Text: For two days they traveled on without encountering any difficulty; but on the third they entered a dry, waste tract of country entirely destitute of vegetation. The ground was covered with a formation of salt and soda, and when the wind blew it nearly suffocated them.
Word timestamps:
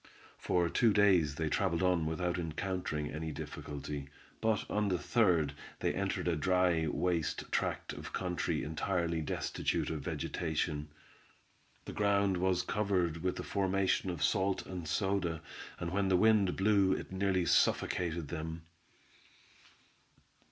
For 0.39 0.67
two 0.67 0.93
days 0.93 1.35
they 1.35 1.47
traveled 1.47 1.83
on 1.83 2.07
without 2.07 2.39
encountering 2.39 3.11
any 3.11 3.31
difficulty; 3.31 4.09
but 4.41 4.67
on 4.67 4.87
the 4.87 4.97
third 4.97 5.53
they 5.79 5.93
entered 5.93 6.27
a 6.27 6.35
dry, 6.35 6.87
waste 6.87 7.51
tract 7.51 7.93
of 7.93 8.11
country 8.11 8.63
entirely 8.63 9.21
destitute 9.21 9.91
of 9.91 10.01
vegetation. 10.01 10.87
The 11.85 11.93
ground 11.93 12.37
was 12.37 12.63
covered 12.63 13.17
with 13.17 13.39
a 13.39 13.43
formation 13.43 14.09
of 14.09 14.23
salt 14.23 14.65
and 14.65 14.87
soda, 14.87 15.39
and 15.79 15.91
when 15.91 16.07
the 16.07 16.17
wind 16.17 16.55
blew 16.57 16.93
it 16.93 17.11
nearly 17.11 17.45
suffocated 17.45 18.29
them. 18.29 18.63